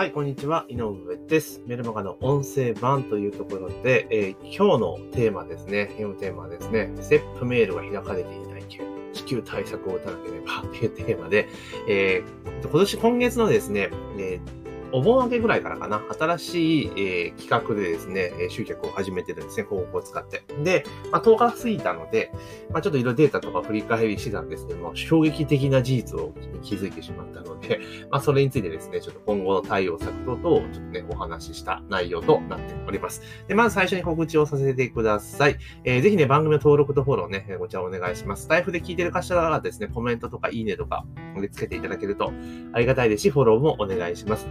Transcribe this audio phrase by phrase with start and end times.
[0.00, 0.64] はい、こんにちは。
[0.70, 0.94] 井上
[1.28, 1.60] です。
[1.66, 5.94] メルマガの音声版というところで、えー今日のテーマですね。
[5.98, 8.80] 今日のテーマはですね、ステップメールが開かれていない件、
[9.12, 11.48] 地球対策を打たなければというテーマで、
[11.86, 14.59] えー今年、今月のですね、えー
[14.92, 20.42] お盆明けぐらいからかな、新しい、えー企画でですね、え集客を始めてるんですね、広告を使って。
[20.62, 22.32] で、まあ、10日過ぎたので、
[22.70, 26.32] まあ、ちょっといろいろデータとか振り返りしてたんですけども、衝撃的な事実を
[26.62, 27.80] 気づいてしまったので、
[28.10, 33.22] まあ、それについてですね、ちょっと今後の対応策等々をちょっとね、お話しした内容となっております。
[33.48, 35.56] で、まず最初に告知をさせてください。
[35.84, 38.44] えーぜひね、番組の登録とフォローね、えーこちらお願いします。
[38.44, 41.04] スタイフで聞いてる方がですね、コメントとかいいねとか、
[41.52, 42.32] つけていただけると
[42.72, 44.48] ありがたいですし、フォローもお願いします。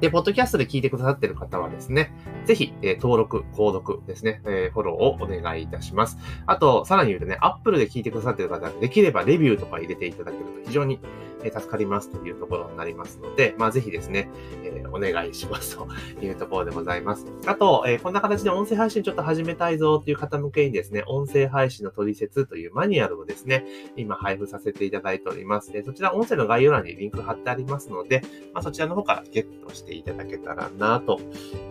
[0.00, 2.12] で、ポッドキャストで聞いてくださっている方はですね、
[2.44, 6.18] ぜひ、えー登録、購読ですね、えーフォローをお願いいたします。
[6.46, 11.00] あと、さらに言うとね、Apple で聞いてくださっている方は、できればレビューとか入れていただけると非常に
[11.42, 14.28] え助かりますというところになりますので、まあ、ぜひですね、
[14.64, 15.88] えお願いしますと
[16.20, 17.26] いうところでございます。
[17.46, 23.64] あと、えこんな形で音声配信ちょっと始めたいぞという方向けにですね、音声配信の取説というマニュアルをですね、
[23.96, 25.72] 今配布させていただいております。
[25.72, 28.22] でそちら音声の概要欄にリンク貼ってありますので、
[28.54, 31.20] まあ、そちらの方からゲットしていただけたらなと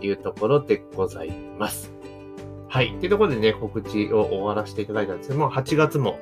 [0.00, 1.98] いうところでございます。
[2.70, 2.94] はい。
[2.98, 6.18] というところでね、告知を終わらせていただいたんですけども、8月も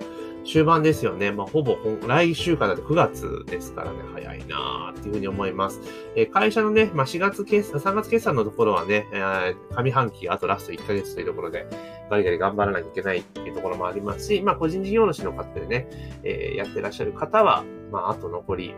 [0.47, 1.33] 終盤ですよね。
[1.33, 5.81] まあ、ほぼ来週からで9月ですからね、早いなーっていうふうに思います。
[6.15, 11.67] えー会社のね、まあ、4月決算、3月決算のところはね、えー上半期、あとラスト1ヶ月というところで、
[12.11, 15.89] ガリガリ頑張らなきゃいけないっていうところもありますし、まあ、個人事業主の方でね、
[16.23, 18.75] えーやってらっしゃる方は、まあ、あと残り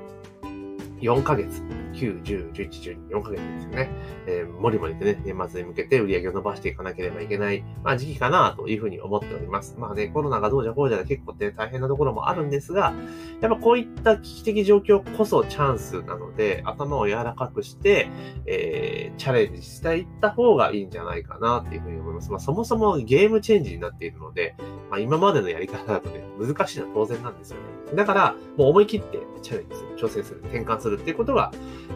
[1.01, 3.91] 4ヶ月、9、10、11、12、4ヶ月ですよね。
[4.27, 9.77] えー、もりもりとね、年末に向けて売り上げを伸ばしていかなければいけない、まあ時期かなというふうに思っております。
[9.79, 12.93] まあね、コロナがどうじゃこうじゃで結構ね、大変なところもあるんですが、
[13.41, 18.09] やっぱこういった危機的状況こそチャンスなので、頭を柔らかくして、
[18.47, 22.31] えー、チャレンジしていった方がいいんじゃないかなっていうふうに思います。
[22.31, 24.57] まあそもそもゲームチェンジになっているので、
[24.91, 27.79] まあ今までのやり方だとね、難しいのは当然なんですよね。
[27.95, 31.53] だから、もう思い切ってチャレンジする、挑戦する、転換するするっていうことが、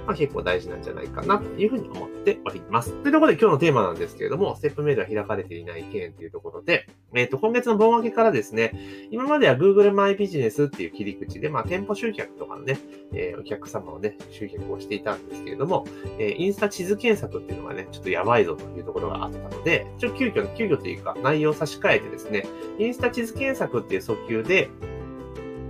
[0.06, 2.92] まあ、結構大事なんじゃないかなというふうに思っております。
[3.02, 8.72] というところで今日のテーマなんですけれども、ステップメールが開かれていない件というところで、えっ、と、今月の盆明けからですね、
[9.10, 12.78] 今までは Google マイビジネスっていう切り口で、まあ、店舗集客とかのね、
[13.12, 15.84] えーお客様をね、集客をしていたんですけれども、
[16.18, 22.44] えーインスタ地図検索っていうのがね、ちょっとやばいぞというところがあったので、ちょ急遽、急遽というか、内容を差し替えてですね、
[22.78, 24.70] インスタ地図検索っていう訴求で、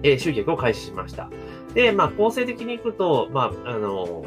[0.03, 1.31] えー集客を開始しました。
[1.75, 4.25] で、まあ、構成的にいくと、まあ、あの、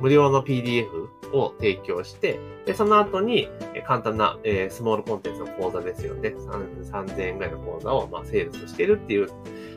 [0.00, 0.86] 無料の PDF
[1.32, 3.48] を提供して、で、その後に、
[3.86, 6.30] 簡単な、えースモールコンテンツの講座ですよね。
[6.30, 9.28] 3000円ぐらいの講座を、まあ、セールスしているっていう、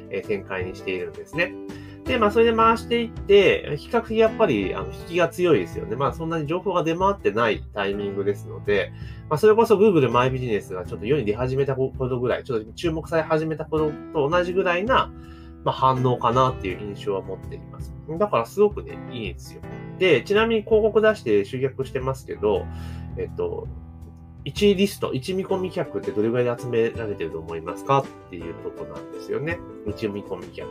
[0.09, 1.53] えー展開にしているんですね。
[2.05, 5.95] で、まあ、それで回していって、比較的やっぱり、あの、引きが強いですよね。
[5.95, 8.91] まあ、そんなに情報が出回ってないタイミングですので、
[9.29, 15.11] まあ、それこそ Google マイビジネスがちょっと世に出始めた頃ぐらい、ちょっと注目され始めた頃と同じぐらいな、
[15.63, 17.93] まあ、反応かなっていう印象は持っています。
[18.17, 19.61] だからすごくね、いいんですよ。
[19.99, 22.65] で、ちなみに広告出して集客してますけど、
[23.17, 23.67] えっと、
[24.45, 29.59] 1リスト、1見込み客ってどれぐらいで集められてると思いますかっていうとこなんですよね。
[29.85, 30.67] 1見込み客。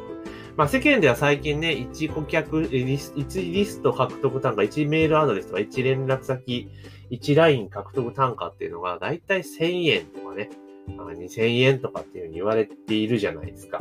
[0.57, 6.69] まあ世間では最近ね、1顧客、1リスト獲得単価、1メールアドレスとか1連絡先、
[7.13, 10.51] 1ライン獲得単価っていうのがだいたい1000円とかね、
[10.89, 13.81] 2000円とかっていうふうに言われているじゃないですか。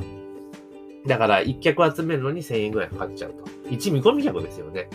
[1.07, 3.43] だから、一客集めるのに1000円ぐらいかかっちゃうと。
[3.69, 4.89] 一見込み客ですよね。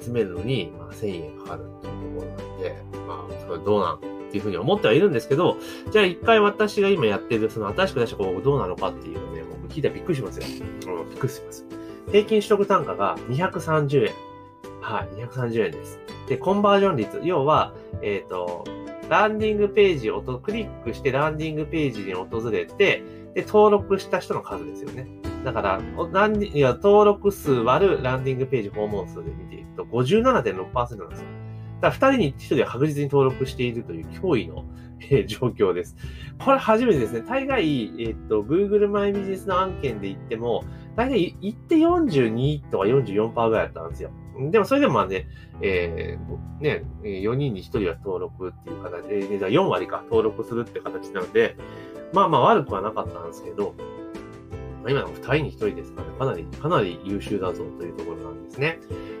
[0.00, 2.76] 集めるのに、まあ、1000円かかるっていうところなんで、
[3.06, 3.98] まあ、それどうなんっ
[4.32, 5.58] ていうふうに思ってはいるんですけど、
[5.90, 10.46] じゃあ一回私が今やってる、その新しく出した広告どうなのかっていうのね、僕聞いたらびっくりしますよ。
[10.86, 11.66] うん、びっくりします。
[12.10, 14.12] 平均取得単価が230円。
[14.80, 16.00] はい、230円です。
[16.28, 18.64] で、コンバージョン率、要は、えっ、と、
[19.10, 23.02] ランディングページを、クリックしてランディングページに訪れて、
[23.34, 25.08] で、登録した人の数ですよね。
[25.44, 31.26] だから、おランいや登録数割るランディングページ訪問数で見ていくと57.6%なんですよ。
[31.80, 34.64] だから2人に1人は確実に登録しているという驚異の、
[35.00, 35.96] えー状況です。
[36.38, 37.22] これ初めてですね。
[37.22, 40.62] 大概、えっ、と、Google マイビジネスの案件で言っても、
[40.94, 44.10] 大体行って42とか44%ぐらいだったんですよ。
[44.50, 45.26] でもそれでもまあね、
[45.60, 51.56] えーね、4人に1人は登録っていう形で、えー4割か登録するって形なので、
[52.12, 53.74] まあまあ悪くはなかったんですけど、
[54.90, 58.78] 今の2人に1人ですからね、かなり、かなり優秀だぞというところなんですね。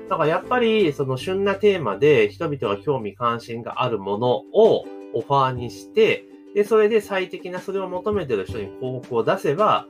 [0.08, 6.24] だからやっぱり、その旬なテーマで人々が興味関心があるものをオファーにして、
[6.54, 9.86] で、それで最適なそれを求めてる人に広告を出せば、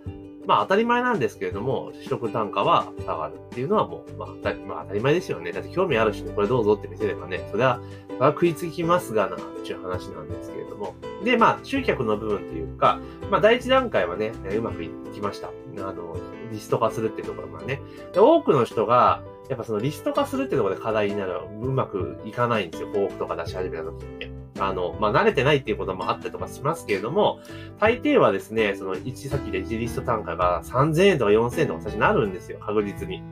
[0.46, 5.52] まあ当たり前なんですけれども、取得単価は下がるっていうのはもう、まあ、当たりまあ、当たり前ですよね。
[5.52, 10.94] だって興味ある人にこれどうぞって見せればね、それは、それは食いつきますがな、っていう話なんですけれども。
[11.24, 15.50] で、まあ、集客の部分っていうか、まあ第一段階はね、うまくいきました。
[15.78, 16.16] あの、
[16.50, 17.80] リスト化するっていうところがね。
[18.12, 22.88] で、多くの人が、やっぱそのリスト化するっていうところで課題になるうまくいかないんですよ。
[22.88, 24.30] 広告とか出し始めた時って。
[24.60, 27.40] あの、まあ、慣れてないっていうこともあったりとかしますけれども、
[27.80, 32.58] 大抵はですね、その1先で1リスト単価が3000円とか4000円とか最初なるんですよ。
[32.60, 33.22] 確実に。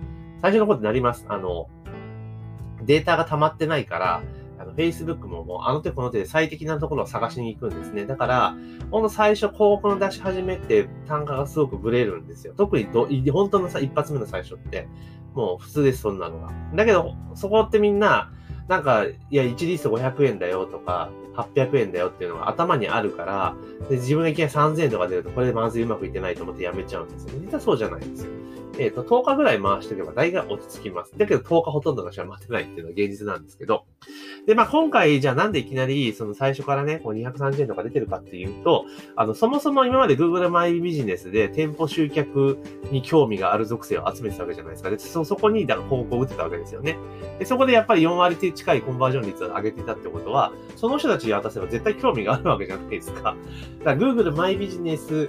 [0.40, 1.26] 最初のことになります。
[1.28, 1.68] あの、
[2.82, 4.22] データが溜まってないから、
[4.70, 8.06] の、Facebook ももうあの手この手で最適なところを探しに行くんですね。
[8.06, 8.56] だから、
[8.90, 12.54] ほんと最初広告の出し始めって単価がすごくブレるんですよ。
[12.56, 14.88] 特にど、本当のさ、一発目の最初って、
[15.34, 16.52] もう普通です、そんなのが。
[16.74, 18.32] だけど、そこってみんな、
[18.68, 23.54] なんか、いや、1リースト500円だよとか、800円だよっていうのが頭にあるから、
[23.88, 27.40] で自分がいきなり3000円とか出ると、これでまずうまくいってないと思ってやめちゃうんですよ。
[27.40, 28.32] 実はそうじゃないんですよ。
[28.78, 31.12] えっ、ー、と、10日ぐらい回しておけば大概落ち着きます。
[31.16, 33.84] だけど10日ほとんどの人は待てないっていうのが現実なんですけど。
[34.46, 38.86] で、まあ今回、じゃあなんでいきなり、その最初からね、こう230円とか出てるかっていうと、
[39.16, 42.58] あの、そもそも今まで Google マイビジネスで店舗集客
[42.90, 44.90] に興味がある属性を集めてたわけじゃないですか。
[44.90, 46.96] で、そ、そこに、だから広告を打ってたわけですよね。
[47.38, 53.36] で、そこでやっぱり4割近いコンバージョン率を上げてたってことは、その人たちに渡せば絶対興味があるわけじゃないですか。
[53.84, 55.28] だから Google マイビジネス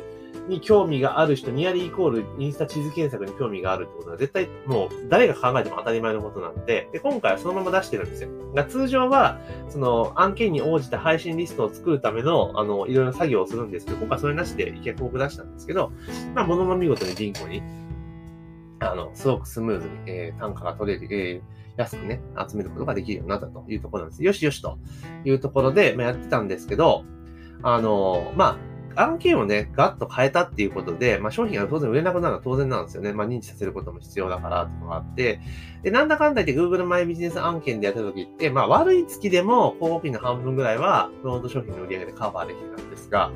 [0.51, 8.29] に興味がある人、ニアリーイコールインスタ地図検索に興味があるってことは絶対もう誰が考えても当たり前のことなんで、で、今回はそのまま出してるんですよ。
[8.53, 9.39] が通常は、
[9.69, 15.91] その案件に応じた配信リストを作るための、あの、いろいろ作業をするんですけど、今回それなしで意見広告出したんですけど、
[16.35, 17.63] まあ、ものの見事にリンクに、
[18.79, 24.23] あの、すごくスムーズに、えー、単価が取れる、えー安くね、集めることができるようになったというところなんです。
[24.23, 24.77] よしよしと
[25.25, 27.05] いうところで、まあ、やってたんですけど、
[27.63, 33.13] あの、まあ、案件をね、ガッと変えたっていうことで、まあ、商品が当然売れなくなるのは当然なんですよね。
[33.13, 35.39] まあ、認知させることも必要だからっていうのがあって、
[35.83, 43.31] で、なんだかんだ言って Google マイビジネス案件でやった時って、まあ、悪い月でも広告費の半分ぐらいは、フロント商品の売り上げでカバーできるんですが、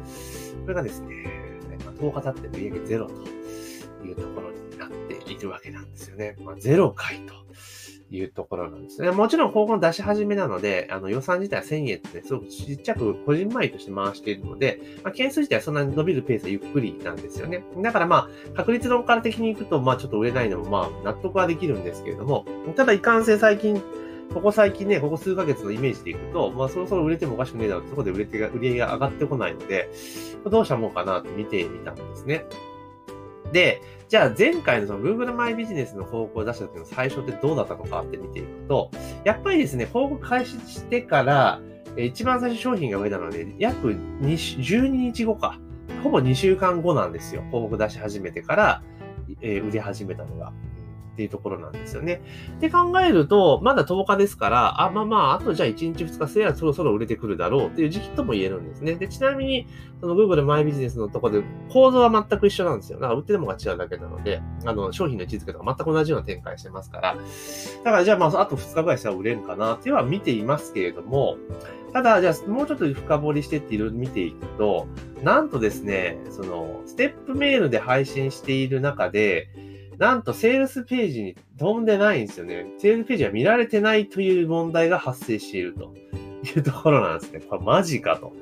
[0.61, 6.35] これがですね、まあ、10日経って売り上げゼロというところになっているわけなんですよね。
[6.39, 7.44] まあ、ゼロ回と。
[8.11, 9.11] いうところなんですね。
[9.11, 17.63] もちろん広告出し始めなので、あの予算自体は1000円ってね、すごくちっちゃく個人前として回しているので、まあ、件数自体はそんなに伸びるペースはゆっくりなんですよね。
[17.81, 23.81] だからまあ、確率論から的にいくと、まあちょっと売れないのもまあ納得はできるんですけれども、ただいかんせん最近、
[24.33, 29.89] ここ最近ね、ここ数ヶ月のイメージでいくと、まあそろそろ売れてもおかしくねえだろうそこで売れてが、売り上げが上がってこないので、
[30.49, 32.45] どうしたもんかなって見てみたんですね。
[33.51, 38.91] で、じゃあ前回のその Google マイビジネスの広告を出した時の最初ってどうだったのかって見ていくと、
[39.23, 41.59] やっぱりですね、広告開始してから、
[41.97, 45.59] 一番最初商品が売れたので、約12日後か。
[46.03, 47.41] ほぼ2週間後なんですよ。
[47.49, 48.83] 広告出し始めてから、
[49.41, 50.53] えー、売り始めたのが。
[51.15, 52.21] っていうところなんですよね。
[52.59, 58.95] で考えると、まだ10日ですから、あ、まあまあ、あとじゃあ1日2日すればそろそろ売れてくるだろうっていう時期とも言えるんですね。
[58.95, 59.67] で、ちなみに、
[60.01, 62.99] その Google マイビジネスのとこで構造は全く一緒なんですよ。
[62.99, 67.15] だから売ってるものが違うだけなので、あの、商品の位置づけとか全く同じような展開してますから。
[67.83, 71.37] だからじゃあまあ、あと2日ぐらいしたら売れるかなっていうのは見ていますけれども、
[71.95, 74.85] ただ、じゃあ、もうちょっと深掘りしてっていろいろ見ていくと、
[75.23, 79.47] なんとですね、その、ステップメールで配信している中で、
[79.97, 82.65] なんとセールスページに飛んでないんですよね。
[82.77, 85.93] セールスページが見られてないという問題が発生していると
[86.55, 87.39] いうところなんですね。
[87.39, 88.33] これマジかと。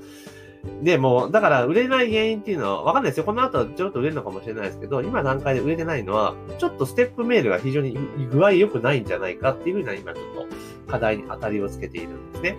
[0.81, 3.25] で、もう、だから売れない原因っていうのはわかんないですよ。
[3.25, 7.97] この後ちょっと売れるのかもしれないですけど、今段階で売れてないのは、ちょっとステップメールが非常に
[8.31, 12.57] 具合良くないんじゃないかっていうふうな今ちょっと課題に当たりをつけているんですね。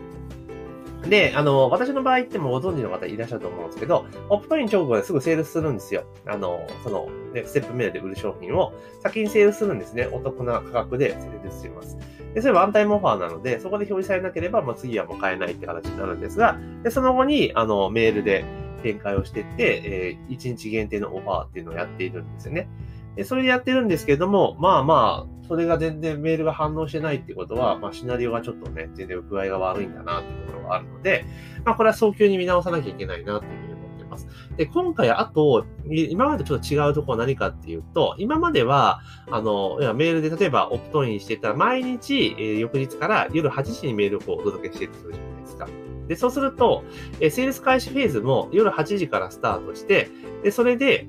[1.08, 6.04] で、あの、私の場合ってもご存知の方いらっしゃると思うんですけど、オプトイン直後ですぐセールスするんですよ。
[6.26, 10.06] あの、その、ね、ステップメールで売る商品を先にセールスするんですね。
[10.06, 11.98] お得な価格でセールスします。
[12.34, 18.44] で、それはワンタイムオファーなので、そこで表示されなければ、まあ、次はもう買えないって形になるんですが、で、その後に、あの、メールで
[18.82, 22.68] 展開をしてって、えー、1日限定のオファーっていうのをやっているんですよね。
[23.16, 31.24] で、それでやってるんですけども、まあまあ、それが全然メールが反応してないってことは、まあシナリオがちょっとね、全然具合が悪いんだなっていうところがあるので、
[31.64, 34.28] まあこれは早急に見直さなきゃいけないなっていうふうに思ってます。
[34.56, 45.68] で、今回あと、今までちょっと違うところは何かっていうと、今までは、あの、メールで例えばオプトインしてたら、毎日、えー、翌日から夜8時にメールをお届けしてるとするじゃないですか。
[46.08, 46.84] で、そうすると、
[47.20, 50.08] えー、セールス開始フェーズも夜8時からスタートして、
[50.42, 51.06] で、それで、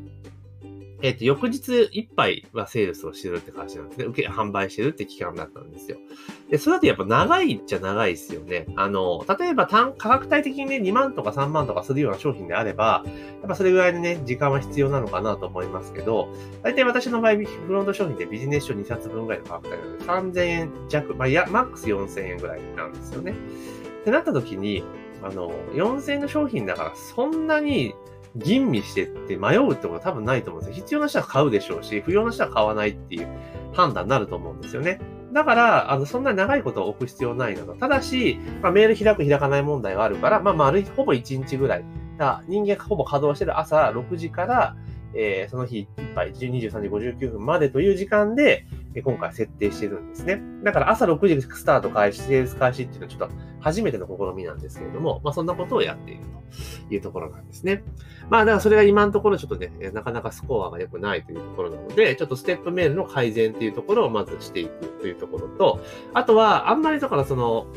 [1.05, 4.05] えっ、と、翌日いっぱいはセールスをしてるって感じなんですね。
[4.05, 5.97] 受け、販売してるって期間だったんですよ。
[6.49, 8.65] で、それだとやっぱ長いっちゃ長いですよね。
[8.75, 13.11] あの、例えば単価格帯的にね、2万とか3万とかするような商品であれば、や
[13.45, 16.27] っぱそれぐらいにね、時間は必要なのかなと思いますけど、
[16.63, 23.35] 大体私の場合、フロント商品でビジネス書2冊分ぐらいの価格帯なので、3000円弱、まあ、いや、マックス4000円ぐらいなんですよね。
[24.01, 24.83] ってなった時に、
[25.21, 27.93] あの、4000円の商品だから、そんなに、
[28.37, 30.83] 吟味してって迷うってことは多分ないと思うんですよ。
[30.83, 33.27] 必要な人は買うでしょうし、不要な人は買わないっていう
[33.73, 34.99] 判断になると思うんですよね。
[35.33, 37.73] だから、あの、そんなに長いことを置く必要ないなと。
[37.73, 41.85] ただし、まあ、メール開く開かない問題があるから、まあ、丸い、ほぼ1日ぐらい。
[42.17, 44.77] だ人間がほぼ稼働してる朝6時から、
[45.13, 48.65] えー、その日いっぱい、23時59分までという時間で、
[49.01, 50.41] 今回設定してるんですね。
[50.63, 56.21] だから朝6時スタート開始、セールス開始っていうのはちょっと初めての試みなんですけれども、まあそんなことをやっている
[56.87, 57.83] というところなんですね。
[58.29, 65.81] まあだからそれが今のところちょっとね、なかなかスコアが良くないというところなので、ちょっとステップメールの改善っていうところをまずしていくというところと、
[66.13, 67.67] あとはあんまりだからその、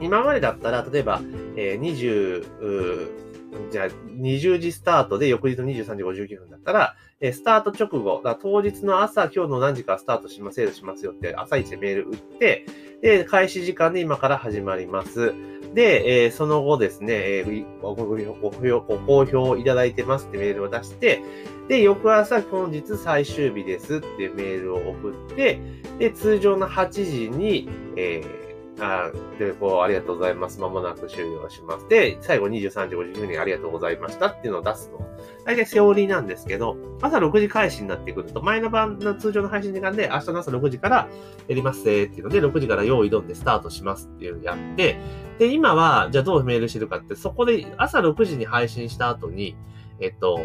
[0.00, 1.20] 今までだったら、例えば、
[1.56, 3.35] えー、20、
[3.70, 12.66] じゃあ、20時スタートで翌日の23時59分だったら、えスタート直後、だ当日の朝、今日の何時からスタートします、セールしますよって朝一でメール打って、
[13.02, 15.32] で、開始時間で今から始まります。
[15.74, 21.22] で、えー、その後ですね、えー、ごごご好評いただいてますってメールを出して、
[21.68, 25.60] で、翌朝、本日最終日ですってメールを送って、
[25.98, 28.45] で、通常の8時に、えー
[28.78, 30.60] あで、こう、ありがとうございます。
[30.60, 31.88] まもなく終了します。
[31.88, 35.00] で、最後23時50分にありがとうございましたっていうのを出すの。
[35.44, 41.08] 大体セオリーなんですけど、朝6時開始になってくると、前の晩の通常の配信時間で、明日の朝6時から
[41.48, 44.98] やりますっていうので、6時から用意どんでスタートしますっていうのをやって、
[45.38, 49.56] で、今は、じゃあどうメールしてるかって、そこで朝6時に配信した後に、
[50.00, 50.38] えっと、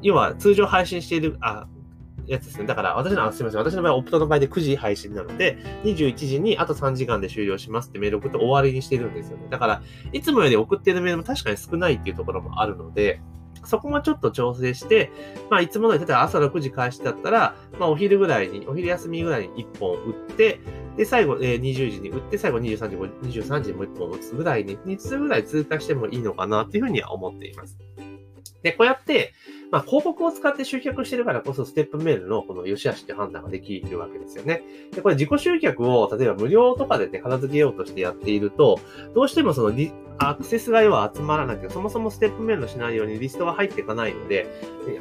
[0.00, 1.66] 要は通常配信している、あ、
[2.26, 2.66] やつですね。
[2.66, 3.60] だから私の、すみません。
[3.60, 9.46] 私の場合、オプトの場合で9時配信なので、21時にあと3時間で終了しますってメール送って終わりにしてるんですよね。
[9.50, 13.20] だから、いつもより送ってるメールも確かに少ないっていうところもあるので、
[13.64, 15.10] そこもちょっと調整して、
[15.50, 20.60] まあ、いつもの例えば朝6時開始だったら、まあ、お昼ぐらいに、お昼休みぐらいに1本打って、
[20.96, 27.78] で、最後、えー、20時に打って、最後23時、23時にもう1本打つぐらいに、2つぐらい通過してもいいのかなっていうふうには思っています。
[28.62, 29.34] で、こうやって、
[29.74, 34.62] まあ、広告を使って集客してるからこそ、ステップメールのこの良し悪しって判断ができるわけですよね。
[34.92, 38.78] で、これ自己集客を、例えば無料とかでね、片付けようとしてやっていると、
[39.16, 39.70] どうしてもその
[40.18, 44.46] アクセスが要は集まらなくて、そもそもステップメールのシナリオにリストが入っていかないので、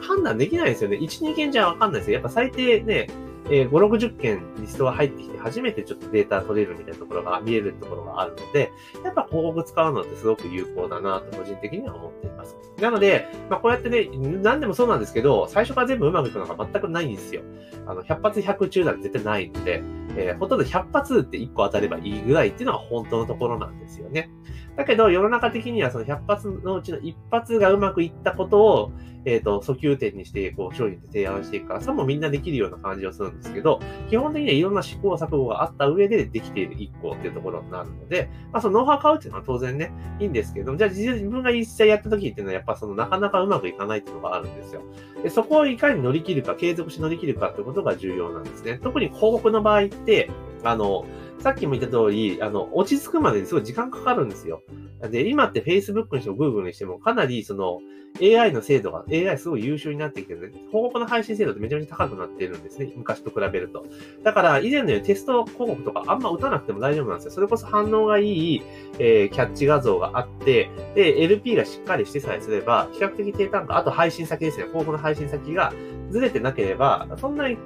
[0.01, 0.97] 判断できないですよね。
[0.97, 2.15] 1、2件じゃわかんないですよ。
[2.15, 3.07] やっぱ最低ね、
[3.49, 8.71] えー、5、60件リストが入ってきて初めてちょっとデータ取れるみたいなところが見えるところがあるので、
[9.03, 12.55] やっぱ広告使うのってすごく有効だなと個人的には思っています。
[12.79, 14.09] なので、まあこうやってね、
[14.41, 17.41] 何でもそうなんですけど、最初から全部うまくいくのが全くないんですよ。
[17.85, 19.83] あの、100発100中なんて絶対ないので、
[20.15, 24.29] えー、ほとんど100発って1個当たればいいぐらいっていうのが本当のところなんですよね。
[24.75, 28.91] だけど、世の中的にはその100発のうちの1発がうまくいったことを、
[29.25, 44.81] えっ、ー、と、訴求点にして、こう、商品で提案していくから、それもみんなできるような感じをするんですけど、基本的にはいろんな試行錯誤があった上でできている1個っていうところになるので、まあ、そのノウハウ買うっていうのは当然ね、いいんですけど、じゃあ自分が実際やった時っていうのは、やっぱその、なかなかうまくいかないっていうのがあるんですよ。
[45.23, 48.79] で、そこをいかに乗り切るか、継続して乗り切るかってことが重要なんですね。
[48.83, 50.29] 特に広告の場合って、
[50.63, 51.05] あの、
[51.43, 54.63] さっきも言った通り、あの、落ち着くまでにすごい時間かかるんですよ。
[55.11, 57.81] で、今って Facebook にしても Google にしてもかなりその
[58.21, 62.93] AI の精度が、AI すごい優秀になってきてるので、広告の配信精度ってめちゃめちゃ高くなってるんですね。
[62.95, 63.85] 昔と比べると。
[64.23, 67.31] だから以前のようにテスト広告とかあんま打たなくても大丈夫なんですよ。
[67.31, 68.63] それこそ反応がいい、
[68.99, 74.67] えー、キャッチ画像があって、で、LP がしっかりしてさえすれば、比較的低単価、あと配信先ですね。
[74.67, 75.73] 広告の配信先が
[76.09, 77.57] ずれてなければ、そんなに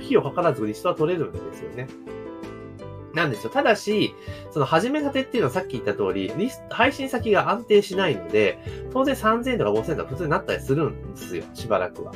[0.00, 1.86] 費用かからずリストは取れるんですよね。
[3.14, 3.50] なんですよ。
[3.50, 4.14] ただし、
[4.50, 8.58] その始め立てっていうのはさっき言った通り、リス配信先が安定しないので、
[8.92, 11.44] 当然3000とか5000とか普通になったりするんですよ。
[11.54, 12.12] しばらくは。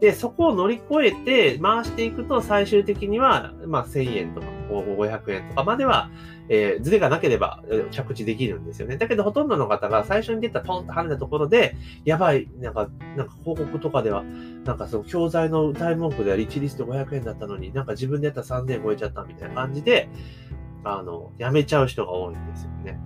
[0.00, 6.10] で、そこを乗り越えて回していくと、最終的には、まあ、1000円とか、500円とかまでは、
[6.48, 8.96] えー、ズレがなければ着地できるんですよね。
[8.96, 14.22] だけど、ほとんどの方が最初に出たポンと跳ねたところで、やばい、なんか、なんか広告とかでは、
[14.64, 20.08] なんかその教材の歌い文句であり、1リスト500円だったのに、なんか自分でやったら3000超えちゃったみたいな感じで、
[20.84, 23.00] あの、やめちゃう人が多いんですよね。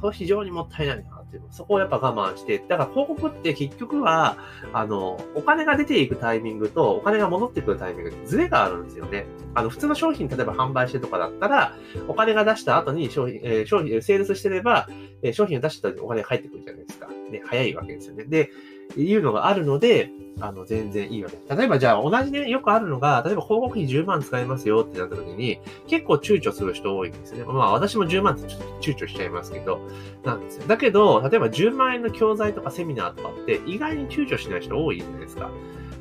[0.00, 1.44] それ非常にもったいないなっていう。
[1.50, 4.36] そこをやっぱ我慢して、だから広告って結局は、
[4.72, 9.26] あの、お金が出ていくタイミングとお金が戻ってくるタイミングズレがあるんですよね。
[9.54, 11.76] あの、普通の商品、例えば販売してとかだったら、
[12.08, 14.88] お金が出した後に商品、えー、商品、セールスしてれば、
[15.22, 17.08] えー、商品を出した後にお金が返ってくるじゃないですか。
[17.30, 18.24] ね、早いわけですよね。
[18.24, 18.50] で、
[18.96, 21.54] いうのがあるので、あの、全然いいわけ。
[21.54, 27.44] 例えばじゃあ同じね、よくあるのが、例えば広告費10万使えますよってなった時に、結構躊躇する人多いんですね。
[27.44, 29.80] まあ私も10万ってちょっと躊躇しちゃいますけど、
[30.24, 30.66] なんですよ。
[30.66, 35.50] だけど、例えば10万円の教材とかセミナーとかって意外に躊躇しない人多いじゃないですか。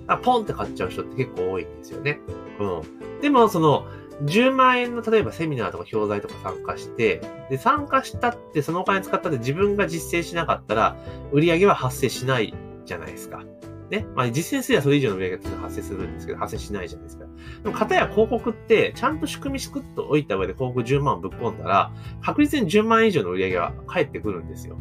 [0.07, 2.19] あポンって買っちゃう人って結構多いんですよね。
[2.59, 3.21] うん。
[3.21, 3.85] でも、その、
[4.23, 10.95] 10万円の例えばセミナーとか教材とか参加して、で、参加したってそのお金使ったって自分が実践しなかったら、
[11.31, 12.53] 売り上げは発生しない
[12.89, 13.43] じゃないですか。
[13.89, 14.05] ね。
[14.15, 17.25] まあ、実践すればそれ以上の売上げっていうのは発生するんですけど、発生しないじゃないですか。
[17.63, 21.91] でも、かたや広告って、ちゃんと仕組み作っておいた上で広告10万ぶっ込んだら、
[22.21, 24.77] 確実に10万以上の売り上げは返ってくるんですよ。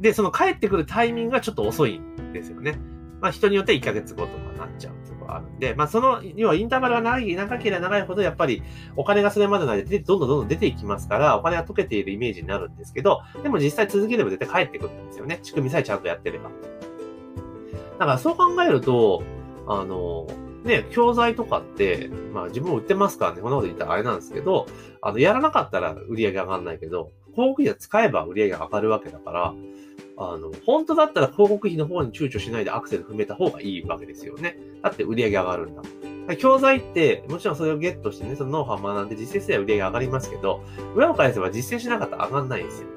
[0.00, 2.78] で、その返ってくるタイミングがちょっと遅いんですよね。
[3.20, 8.62] まあ、人によっては1ヶ月後とかなっちゃうところあるんで、まあ、その、要はインターバルが長い、長ければ長いほど、やっぱり
[8.94, 15.38] お金がそれまでの間でどんどんどんどん出ていきますから、お金が溶けているイメージになるんですけど、でも実際続ければ絶対返ってくるんですよね。
[15.42, 16.50] 仕組みさえちゃんとやってれば。
[17.98, 19.22] だからそう考えると、
[19.66, 20.26] あの、
[20.64, 24.66] ね、教材とかって、まあ自分も売ってますからね、こんなこと言ったらあれなんですけど、
[25.00, 29.54] あの、やらなかったら売り上げ上がんないけど、広告費は使えば売り上げ上がるわけだから、
[30.18, 34.56] あの、本当だったら広告費の方に躊躇しないでアクセル踏めた方がいいわけですよね。
[34.82, 35.82] だって売り上げ上がるんだ。
[36.36, 42.88] 教材って、もちろんそれをゲットしてね、そのノウハウを学んで実践すれば売り上げ上がりますけど、裏を返せば実践しなかったら上がんないんですよ。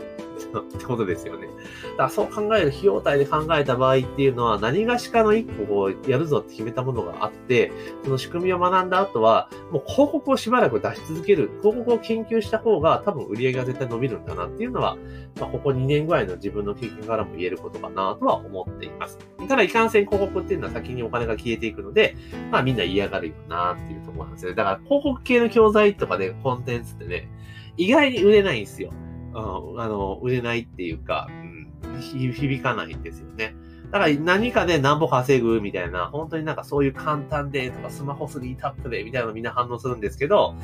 [0.59, 1.47] ってことですよね。
[1.47, 7.71] だからそう考える費用対で考えた場合っていうのは何がしかの一個をやるぞって決めたものがあって、
[8.03, 14.97] その仕組みを学んだ後は、もう広告をしばらく出し続ける、広告を研究した方が多分売り上げが絶対伸びるんだなっていうのは、
[15.39, 19.17] まあ、ここ2年ぐらいの自分の経験からも言えることかなとは思っています。
[19.47, 22.15] ただ、いかんせん広告っていうのは先にお金が消えていくので、
[22.51, 24.55] まあみんな嫌がるよなっていうところなんですよね。
[24.55, 27.29] だから広告系の教材とかでコンテンツってね、
[27.77, 28.91] 意外に売れないんですよ。
[29.33, 33.55] あの、売れないっていうか、うん、響かないんですよね。
[33.91, 40.55] だから何かで何歩稼ぐみたいな、本当になんかそういう簡単でとかスマホ3タップでみたいなのみんな反応するんですけど、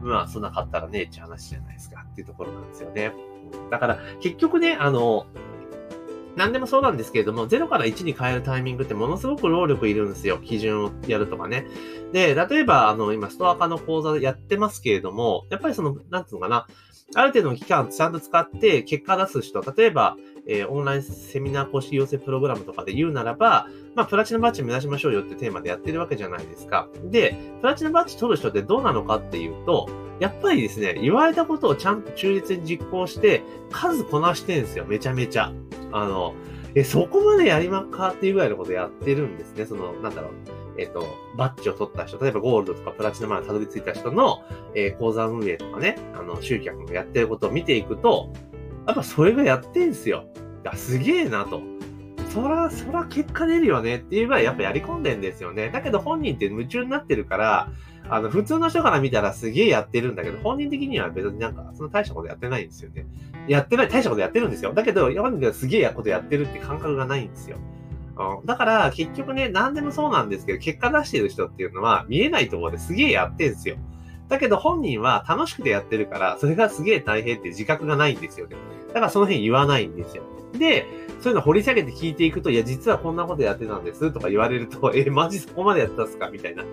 [0.00, 3.12] まあそんな買ったらねえって話じゃないですかっていうところなんですよね。
[3.70, 5.26] だから結局ね、あの、
[6.38, 10.38] 何でもそうなんですけれども、0から1に変えるタイミングってものすごく労力いるんですよ。
[10.38, 11.66] 基準をやるとかね。
[12.12, 16.68] で、例えば、あの、今、ストア化の講座やってますけれども、やっぱりその、なんつうのかな、
[17.16, 26.88] ある程度の期間ちゃんと使って結果出す人、例えば、えー、オンラインセミナー講師養成プログラムとかで言うならば、まあ、プラチナバッジ目指しましょうよってテーマでやってるわけじゃないですか。
[27.04, 29.88] で、プラチナバッジ取る人ってどうなのかっていうと、
[30.20, 35.52] やっぱりですね、言われたことをちゃんと忠実に実行して、数こなしてんですよ、めちゃめちゃ。
[35.92, 36.34] あの、
[36.74, 39.64] え、そこまでやりまっかっていうぐらいのことやってるんですね。
[39.64, 40.32] その、なんだろう。
[40.78, 41.04] えっ、と、
[41.36, 48.32] バッジを取った人、例えばゴールドとかプラチナまでたどり着いた人の、えー、講座運営とかね、あの、集客のやってることを見ていくと、
[48.86, 50.26] やっぱそれがやってんすよ。
[50.62, 51.60] いや、すげえなと。
[52.32, 55.70] そら、そら結果出るよねっていうぐらいやっぱやり込んでんですよね。
[55.70, 57.70] だけど本人って夢中になってるから、
[58.10, 63.06] あの、普通の人から見たらすげえやってるんだけど、本人的には別になんか、その大したことやってないんですよね。
[63.46, 64.72] やってない、大したことやってるんですよ。
[64.72, 67.56] だけど、本人がすげえことやってるって感覚がないんですよ。
[68.16, 73.76] うん、だから、結局ね、何でもそうなんですけど、結果出してる人っていうのは、見えないところですげえやってんすよ。
[74.28, 78.56] だけど本人は楽しくてやってるから、それがすげえ大変って自覚がないんですよね。
[78.88, 80.22] だからその辺言わないんですよ。
[80.54, 80.86] で、
[81.20, 86.30] そういうの掘り下げて聞いていくと、いや、実はこんなことやってたんですとか言われると、 え、マジそこまでやったんすか？
[86.30, 86.64] みたいな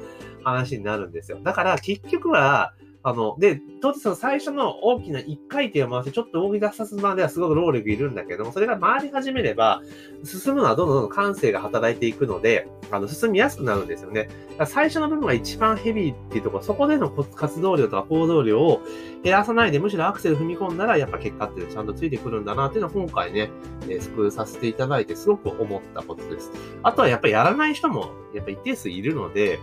[0.44, 1.40] 話になるんですよ。
[1.44, 2.74] だから結局は、
[3.06, 9.84] あの、で、当然その最初の大きな一回転を回してちょっと動き出さすまではすごく労力いるんだけども、それが回り始めれば、
[10.24, 14.28] 進むのはどんどんどん感性が働いていくので、あの、進みやすくなるんですよね。
[14.66, 18.82] 最初の部分が一番ヘビーっていうところ、そこでの活動量とか行動量を
[19.24, 23.52] 減らさないで、むしろアクセル踏み込んだら、やっぱ結果ってちゃんとついてくるんだなっていうのを今回ね、
[23.84, 26.52] えー、スクールさせていただいてすごく思ったことです。
[26.82, 29.60] あとはやっぱりやらない人も、やっぱ一定数いるので、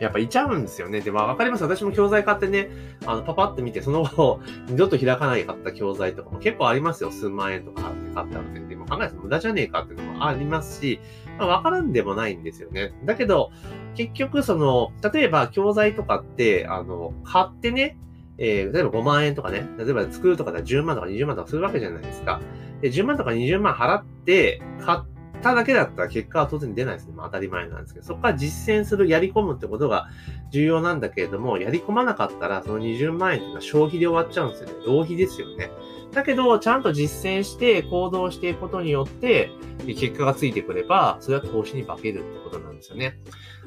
[0.00, 1.00] やっぱいちゃうんですよね。
[1.00, 1.62] で、まあわかります。
[1.62, 2.70] 私も教材買ってね、
[3.06, 7.10] あの、パパって見て、その後、 二度と開かないかった教材とかも結構ありますよ。
[7.10, 8.60] 数万円とか買ってあるんで。
[8.70, 11.00] でも考えると無駄じゃねえかっていうのもありますし、
[11.38, 12.92] まあわからんでもないんですよね。
[13.04, 13.50] だけど、
[13.94, 17.98] 結局その、例えば教材とかって、あの、買ってね、
[18.38, 22.40] えー、例えば5万円とかね、例えば作るとかで10万とか20万とかするわけじゃないですか。
[22.80, 25.00] で、10万とか20万払って、買っ
[25.42, 27.12] ただけだったら結果は当然出ないですね。
[27.14, 30.08] まあ当たり前なんですけど、そこから実践する、やり込むってことが
[30.50, 34.74] 重要なんだけれども、やり込まなかったら、その20万円っていうのは消費で終わっちゃうんですよね。
[34.86, 35.70] 浪費ですよね。
[36.12, 39.50] だけど、ちゃんと実践して行動していくことによって、
[39.86, 43.18] 結果がついてくれば、それは投資に化けるってことなんですよね。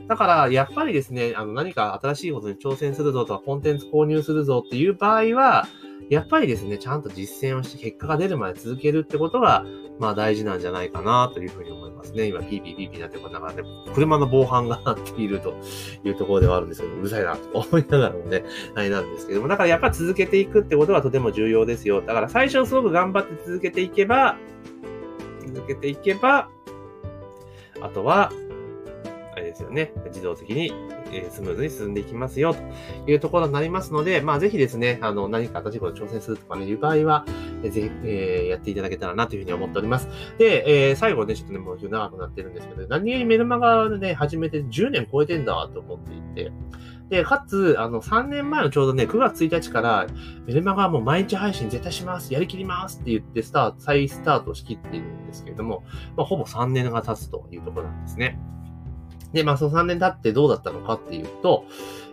[0.08, 5.68] だから、やっぱりですね、あの、何か新しいことに挑戦するぞとか、コンテンツ購入するぞっていう場合は、
[6.14, 9.66] やっぱりですね、ちゃんと実践をして結果が出るまで続けるってことが、
[10.00, 12.28] まあ大事なんじゃないかなというふうに思いますね。
[12.28, 15.56] 今、ピーピーピーピーなってことだからね、車の防犯が鳴っていると
[16.04, 18.44] いうところではあるんですけど、うるさいなと思いながらもね、
[18.76, 22.02] あれなんですけども、だからやっぱ続けていくってことはとても重要ですよ。
[22.02, 24.38] だから最初すごく頑張って続けていけば、
[25.54, 26.50] 続けていけば、
[27.82, 28.32] あとは、
[29.34, 29.94] あれですよね。
[30.06, 30.72] 自動的に、
[31.14, 37.26] えスムーズに進んでいきますよ、というところになりますので、まあ、ぜひですね、あの、何か新しいこと挑戦するとかね、いう場合は、
[37.64, 40.08] えぜひ、えー、やっていただけたらなというふうに思っております。
[40.38, 46.52] で、えー、最後ね、ちょっとね、もう長くなってるんですけど、何気にメルマガでね、始めて10年超えてんだと思っていて、
[47.10, 50.08] で、かつ、あの、3年前のちょうどね、9月1日から、
[50.48, 55.84] メルマガはもう毎日配信絶対します、やりきりますって言ってスタート、再スタートしきっているんですけれども、
[56.16, 58.40] まあ、ほぼ3年が経つというところなんですね。
[59.34, 61.66] で、まあその3年経ってどうだったのかっていうと、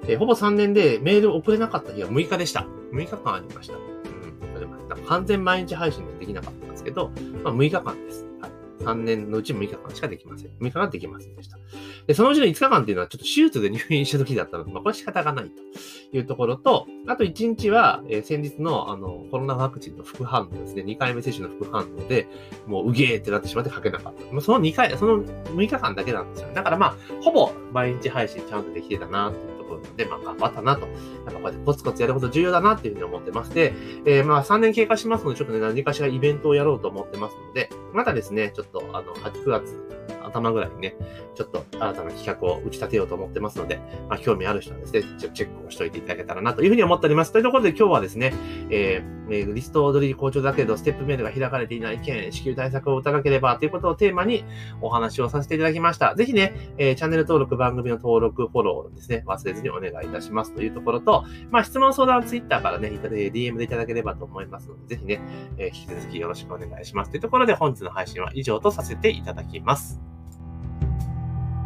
[0.07, 2.67] えー、ほぼ3年でメール送れなかった日は6日でした。
[2.93, 3.75] 6日間ありました。
[3.75, 5.07] うん。
[5.07, 7.11] 完全毎日配信でできなかったんですけど、
[7.45, 8.27] まあ6日間です。
[8.41, 8.51] はい。
[8.81, 10.51] 3年のうち6日間しかできません。
[10.61, 11.59] 6日間できませんでした。
[12.07, 22.27] で、そのうちの5日間っていうのはちょっと手術で入院した時だったので、まあ、これ仕方がないというところと、あと1日は、えー、先日のあの、コロナワクチンの副反応ですね、2回目接種の副反応で、
[22.67, 24.33] もううげーってなってしまって書けなかった。
[24.33, 26.49] まあ、その2回、その6日間だけなんですよ。
[26.55, 30.83] だからまあ、ほぼ毎日配信ちゃんとできてたなっていうころなので、まあ頑張ったなと。
[30.83, 30.93] やっ
[31.27, 33.73] ぱこうやってコツコツやること重要だなっていうふうに思ってまして、
[34.05, 39.77] えー、まあ3年経過しますので、ちょっとね、何かしらイベントをやろうと思ってますので、またですね、ちょっとあの、8、9月
[40.25, 40.95] 頭ぐらいにね、
[41.35, 47.33] ちょっと新たな企画を打ち立てようと思ってますので、まあ、興味ある人はですね、チェックをしといていただけたらなというふうに思っております。
[47.33, 48.33] というところで今日はですね、
[48.71, 54.45] えー、リスト踊り好調だけど、ステップメールが開かれていない件、支給対策を打たなければということをテーマに
[54.81, 56.15] お話をさせていただきました。
[56.15, 65.21] ぜひね、えー、チャンネル登録、番組の登録、フォローですね、忘れずにお願いいたしますというところと、まあ、質問相談ツイッターからね、DM でいただければと思いますので、ぜひね、
[65.59, 70.01] えー、引き続きよろしくお願いしますというところで本日の配信は以上とさせていただきます。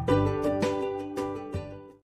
[0.06, 0.53] Thank you.